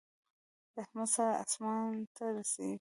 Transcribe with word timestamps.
د 0.73 0.75
احمد 0.83 1.09
سر 1.13 1.29
اسمان 1.43 1.91
ته 2.15 2.23
رسېږي. 2.35 2.69